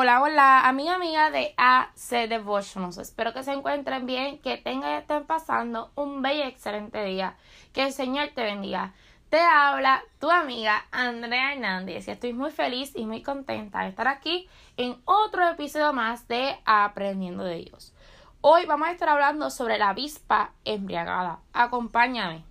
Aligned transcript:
Hola, 0.00 0.22
hola, 0.22 0.68
amiga 0.68 0.94
amiga 0.94 1.32
de 1.32 1.54
AC 1.56 2.28
Devotionals. 2.28 2.98
Espero 2.98 3.34
que 3.34 3.42
se 3.42 3.50
encuentren 3.50 4.06
bien, 4.06 4.38
que 4.38 4.56
tengan 4.56 4.92
y 4.92 4.94
estén 4.98 5.24
pasando 5.24 5.90
un 5.96 6.22
bello 6.22 6.44
y 6.44 6.46
excelente 6.46 7.02
día. 7.02 7.34
Que 7.72 7.82
el 7.82 7.92
Señor 7.92 8.28
te 8.32 8.44
bendiga. 8.44 8.94
Te 9.28 9.40
habla 9.40 10.04
tu 10.20 10.30
amiga 10.30 10.86
Andrea 10.92 11.52
Hernández 11.52 12.06
y 12.06 12.12
estoy 12.12 12.32
muy 12.32 12.52
feliz 12.52 12.92
y 12.94 13.06
muy 13.06 13.24
contenta 13.24 13.82
de 13.82 13.88
estar 13.88 14.06
aquí 14.06 14.48
en 14.76 15.02
otro 15.04 15.48
episodio 15.48 15.92
más 15.92 16.28
de 16.28 16.56
Aprendiendo 16.64 17.42
de 17.42 17.56
Dios. 17.56 17.92
Hoy 18.40 18.66
vamos 18.66 18.86
a 18.86 18.92
estar 18.92 19.08
hablando 19.08 19.50
sobre 19.50 19.78
la 19.78 19.88
avispa 19.88 20.52
embriagada. 20.64 21.40
Acompáñame. 21.52 22.44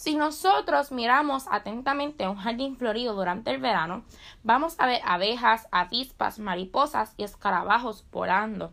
Si 0.00 0.14
nosotros 0.14 0.92
miramos 0.92 1.44
atentamente 1.50 2.26
un 2.26 2.36
jardín 2.36 2.78
florido 2.78 3.14
durante 3.14 3.50
el 3.50 3.60
verano, 3.60 4.02
vamos 4.42 4.74
a 4.78 4.86
ver 4.86 5.02
abejas, 5.04 5.68
avispas, 5.72 6.38
mariposas 6.38 7.12
y 7.18 7.24
escarabajos 7.24 8.06
volando. 8.10 8.72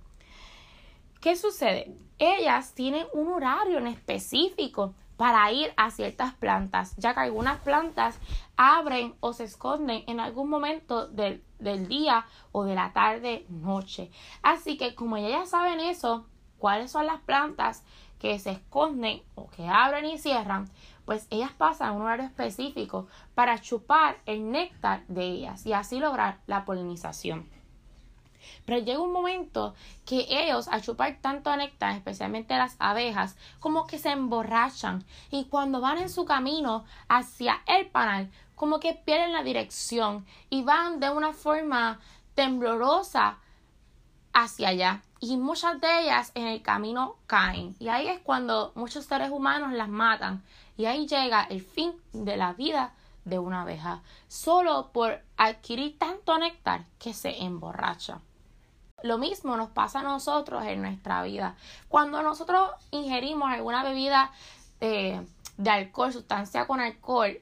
¿Qué 1.19 1.35
sucede? 1.35 1.93
Ellas 2.17 2.73
tienen 2.75 3.07
un 3.11 3.27
horario 3.27 3.77
en 3.77 3.87
específico 3.87 4.93
para 5.17 5.51
ir 5.51 5.73
a 5.75 5.91
ciertas 5.91 6.33
plantas, 6.33 6.95
ya 6.95 7.13
que 7.13 7.19
algunas 7.19 7.59
plantas 7.59 8.17
abren 8.55 9.13
o 9.19 9.33
se 9.33 9.43
esconden 9.43 10.05
en 10.07 10.21
algún 10.21 10.49
momento 10.49 11.09
del, 11.09 11.43
del 11.59 11.89
día 11.89 12.25
o 12.53 12.63
de 12.63 12.75
la 12.75 12.93
tarde 12.93 13.45
noche. 13.49 14.11
Así 14.43 14.77
que 14.77 14.95
como 14.95 15.17
ellas 15.17 15.49
saben 15.49 15.81
eso, 15.81 16.25
cuáles 16.57 16.89
son 16.89 17.05
las 17.05 17.19
plantas 17.19 17.83
que 18.19 18.39
se 18.39 18.51
esconden 18.51 19.21
o 19.35 19.47
que 19.49 19.67
abren 19.67 20.05
y 20.05 20.17
cierran, 20.17 20.69
pues 21.07 21.25
ellas 21.29 21.51
pasan 21.57 21.95
un 21.95 22.01
horario 22.01 22.25
específico 22.25 23.07
para 23.33 23.61
chupar 23.61 24.17
el 24.25 24.51
néctar 24.51 25.07
de 25.07 25.23
ellas 25.23 25.65
y 25.65 25.71
así 25.71 26.01
lograr 26.01 26.41
la 26.47 26.65
polinización. 26.65 27.49
Pero 28.65 28.79
llega 28.79 28.99
un 28.99 29.13
momento 29.13 29.73
que 30.05 30.25
ellos, 30.29 30.67
al 30.67 30.81
chupar 30.81 31.19
tanto 31.21 31.55
néctar, 31.55 31.95
especialmente 31.95 32.57
las 32.57 32.75
abejas, 32.79 33.37
como 33.61 33.87
que 33.87 33.99
se 33.99 34.09
emborrachan 34.09 35.05
y 35.31 35.45
cuando 35.45 35.79
van 35.79 35.97
en 35.97 36.09
su 36.09 36.25
camino 36.25 36.83
hacia 37.07 37.61
el 37.67 37.87
panal, 37.87 38.29
como 38.55 38.81
que 38.81 38.93
pierden 38.93 39.31
la 39.31 39.43
dirección 39.43 40.25
y 40.49 40.63
van 40.63 40.99
de 40.99 41.09
una 41.09 41.31
forma 41.31 42.01
temblorosa 42.35 43.37
hacia 44.47 44.69
allá 44.69 45.01
y 45.19 45.37
muchas 45.37 45.79
de 45.79 46.01
ellas 46.01 46.31
en 46.33 46.47
el 46.47 46.61
camino 46.61 47.15
caen. 47.27 47.75
Y 47.79 47.89
ahí 47.89 48.07
es 48.07 48.19
cuando 48.19 48.71
muchos 48.75 49.05
seres 49.05 49.29
humanos 49.29 49.73
las 49.73 49.89
matan. 49.89 50.41
Y 50.77 50.85
ahí 50.85 51.07
llega 51.07 51.43
el 51.43 51.61
fin 51.61 51.93
de 52.13 52.37
la 52.37 52.53
vida 52.53 52.93
de 53.25 53.39
una 53.39 53.63
abeja, 53.63 54.01
solo 54.27 54.89
por 54.93 55.19
adquirir 55.35 55.97
tanto 55.99 56.37
néctar 56.37 56.85
que 56.97 57.13
se 57.13 57.43
emborracha. 57.43 58.19
Lo 59.03 59.17
mismo 59.17 59.57
nos 59.57 59.69
pasa 59.69 59.99
a 59.99 60.03
nosotros 60.03 60.63
en 60.65 60.81
nuestra 60.81 61.21
vida. 61.23 61.55
Cuando 61.89 62.23
nosotros 62.23 62.71
ingerimos 62.91 63.51
alguna 63.51 63.83
bebida 63.83 64.31
de 64.79 65.69
alcohol, 65.69 66.13
sustancia 66.13 66.65
con 66.67 66.79
alcohol, 66.79 67.37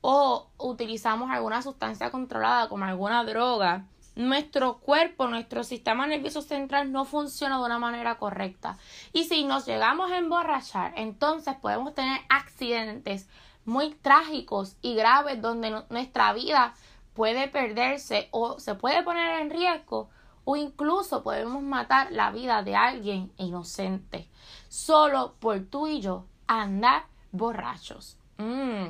o 0.00 0.48
utilizamos 0.58 1.30
alguna 1.30 1.62
sustancia 1.62 2.10
controlada 2.10 2.68
como 2.68 2.84
alguna 2.84 3.24
droga, 3.24 3.84
nuestro 4.16 4.78
cuerpo, 4.78 5.26
nuestro 5.26 5.64
sistema 5.64 6.06
nervioso 6.06 6.42
central 6.42 6.92
no 6.92 7.04
funciona 7.04 7.58
de 7.58 7.64
una 7.64 7.78
manera 7.78 8.16
correcta. 8.16 8.78
Y 9.12 9.24
si 9.24 9.44
nos 9.44 9.66
llegamos 9.66 10.10
a 10.10 10.18
emborrachar, 10.18 10.92
entonces 10.96 11.54
podemos 11.56 11.94
tener 11.94 12.20
accidentes 12.28 13.28
muy 13.64 13.94
trágicos 13.94 14.76
y 14.82 14.94
graves 14.94 15.40
donde 15.40 15.82
nuestra 15.90 16.32
vida 16.32 16.74
puede 17.14 17.48
perderse 17.48 18.28
o 18.30 18.58
se 18.58 18.74
puede 18.74 19.02
poner 19.02 19.40
en 19.40 19.50
riesgo 19.50 20.08
o 20.44 20.56
incluso 20.56 21.22
podemos 21.22 21.62
matar 21.62 22.12
la 22.12 22.30
vida 22.30 22.62
de 22.62 22.76
alguien 22.76 23.32
inocente 23.38 24.28
solo 24.68 25.34
por 25.40 25.60
tú 25.64 25.86
y 25.86 26.00
yo 26.00 26.26
andar 26.46 27.06
borrachos. 27.32 28.18
Mm. 28.38 28.88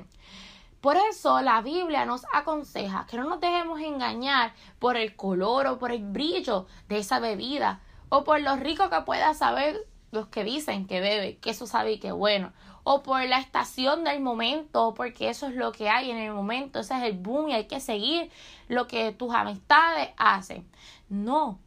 Por 0.84 0.98
eso 0.98 1.40
la 1.40 1.62
Biblia 1.62 2.04
nos 2.04 2.26
aconseja 2.30 3.06
que 3.06 3.16
no 3.16 3.24
nos 3.24 3.40
dejemos 3.40 3.80
engañar 3.80 4.52
por 4.78 4.98
el 4.98 5.16
color 5.16 5.66
o 5.66 5.78
por 5.78 5.92
el 5.92 6.04
brillo 6.04 6.66
de 6.90 6.98
esa 6.98 7.20
bebida 7.20 7.80
o 8.10 8.22
por 8.22 8.42
lo 8.42 8.54
rico 8.56 8.90
que 8.90 9.00
pueda 9.00 9.32
saber 9.32 9.88
los 10.10 10.26
que 10.26 10.44
dicen 10.44 10.86
que 10.86 11.00
bebe, 11.00 11.38
que 11.38 11.48
eso 11.48 11.66
sabe 11.66 11.92
y 11.92 11.98
que 11.98 12.12
bueno, 12.12 12.52
o 12.82 13.02
por 13.02 13.24
la 13.24 13.38
estación 13.38 14.04
del 14.04 14.20
momento, 14.20 14.92
porque 14.92 15.30
eso 15.30 15.46
es 15.46 15.54
lo 15.54 15.72
que 15.72 15.88
hay 15.88 16.10
en 16.10 16.18
el 16.18 16.34
momento, 16.34 16.80
ese 16.80 16.98
es 16.98 17.04
el 17.04 17.16
boom 17.16 17.48
y 17.48 17.54
hay 17.54 17.64
que 17.64 17.80
seguir 17.80 18.30
lo 18.68 18.86
que 18.86 19.10
tus 19.12 19.32
amistades 19.32 20.10
hacen. 20.18 20.68
No, 21.08 21.60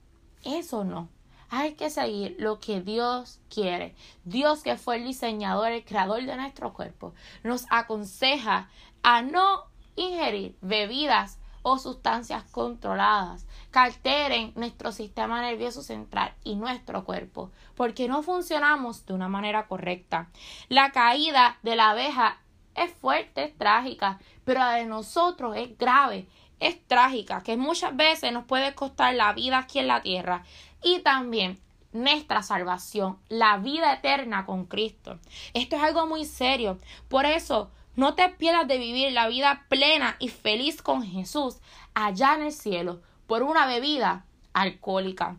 eso 0.43 0.83
no. 0.83 1.09
Hay 1.49 1.73
que 1.73 1.89
seguir 1.89 2.35
lo 2.39 2.59
que 2.59 2.81
Dios 2.81 3.39
quiere. 3.49 3.95
Dios 4.25 4.63
que 4.63 4.77
fue 4.77 4.97
el 4.97 5.05
diseñador, 5.05 5.71
el 5.71 5.85
creador 5.85 6.23
de 6.23 6.35
nuestro 6.35 6.73
cuerpo, 6.73 7.13
nos 7.43 7.65
aconseja 7.69 8.69
a 9.03 9.21
no 9.21 9.65
ingerir 9.95 10.57
bebidas 10.61 11.39
o 11.69 11.77
sustancias 11.79 12.43
controladas 12.51 13.45
que 13.73 13.79
alteren 13.79 14.53
nuestro 14.55 14.91
sistema 14.91 15.41
nervioso 15.41 15.81
central 15.81 16.33
y 16.43 16.55
nuestro 16.55 17.03
cuerpo, 17.03 17.51
porque 17.75 18.07
no 18.07 18.23
funcionamos 18.23 19.05
de 19.05 19.13
una 19.13 19.27
manera 19.27 19.67
correcta. 19.67 20.29
La 20.69 20.91
caída 20.91 21.57
de 21.63 21.75
la 21.75 21.89
abeja 21.89 22.37
es 22.73 22.93
fuerte, 22.93 23.43
es 23.43 23.57
trágica, 23.57 24.19
pero 24.45 24.59
la 24.59 24.75
de 24.75 24.85
nosotros 24.85 25.57
es 25.57 25.77
grave, 25.77 26.27
es 26.59 26.81
trágica, 26.87 27.43
que 27.43 27.57
muchas 27.57 27.95
veces 27.95 28.31
nos 28.31 28.45
puede 28.45 28.73
costar 28.73 29.13
la 29.15 29.33
vida 29.33 29.59
aquí 29.59 29.79
en 29.79 29.87
la 29.87 30.01
tierra 30.01 30.43
y 30.83 30.99
también 30.99 31.59
nuestra 31.91 32.43
salvación, 32.43 33.17
la 33.29 33.57
vida 33.57 33.93
eterna 33.93 34.45
con 34.45 34.65
Cristo. 34.65 35.19
Esto 35.53 35.75
es 35.75 35.83
algo 35.83 36.05
muy 36.05 36.25
serio. 36.25 36.79
Por 37.07 37.25
eso, 37.25 37.71
no 37.95 38.13
te 38.13 38.29
pierdas 38.29 38.67
de 38.67 38.77
vivir 38.77 39.11
la 39.11 39.27
vida 39.27 39.65
plena 39.69 40.15
y 40.19 40.29
feliz 40.29 40.81
con 40.81 41.03
Jesús 41.03 41.57
allá 41.95 42.35
en 42.35 42.43
el 42.43 42.51
cielo 42.51 43.01
por 43.25 43.41
una 43.41 43.65
bebida 43.65 44.25
alcohólica. 44.53 45.37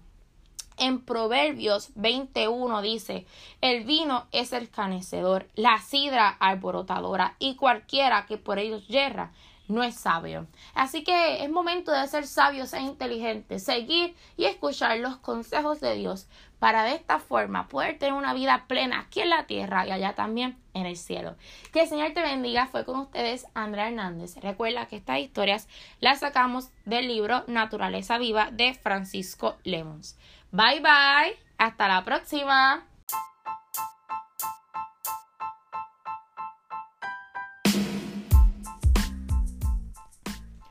En 0.76 1.00
Proverbios 1.00 1.90
21 1.96 2.82
dice, 2.82 3.26
el 3.60 3.84
vino 3.84 4.26
es 4.30 4.52
el 4.52 4.70
canecedor, 4.70 5.48
la 5.56 5.78
sidra 5.78 6.28
alborotadora, 6.28 7.34
y 7.40 7.56
cualquiera 7.56 8.26
que 8.26 8.38
por 8.38 8.60
ellos 8.60 8.86
yerra 8.86 9.32
no 9.68 9.82
es 9.82 9.94
sabio. 9.94 10.46
Así 10.74 11.04
que 11.04 11.44
es 11.44 11.50
momento 11.50 11.92
de 11.92 12.06
ser 12.08 12.26
sabios 12.26 12.72
e 12.72 12.80
inteligentes, 12.80 13.64
seguir 13.64 14.16
y 14.36 14.46
escuchar 14.46 14.98
los 14.98 15.16
consejos 15.18 15.80
de 15.80 15.94
Dios 15.94 16.26
para 16.58 16.82
de 16.82 16.94
esta 16.94 17.18
forma 17.20 17.68
poder 17.68 17.98
tener 17.98 18.14
una 18.14 18.34
vida 18.34 18.64
plena 18.66 19.00
aquí 19.00 19.20
en 19.20 19.30
la 19.30 19.46
tierra 19.46 19.86
y 19.86 19.92
allá 19.92 20.14
también 20.14 20.58
en 20.74 20.86
el 20.86 20.96
cielo. 20.96 21.36
Que 21.72 21.82
el 21.82 21.88
Señor 21.88 22.12
te 22.14 22.22
bendiga. 22.22 22.66
Fue 22.66 22.84
con 22.84 22.98
ustedes 23.00 23.46
Andrea 23.54 23.88
Hernández. 23.88 24.36
Recuerda 24.38 24.86
que 24.86 24.96
estas 24.96 25.20
historias 25.20 25.68
las 26.00 26.20
sacamos 26.20 26.70
del 26.84 27.06
libro 27.06 27.44
Naturaleza 27.46 28.18
Viva 28.18 28.50
de 28.50 28.74
Francisco 28.74 29.56
Lemons. 29.64 30.18
Bye 30.50 30.80
bye. 30.80 31.38
Hasta 31.58 31.88
la 31.88 32.04
próxima. 32.04 32.86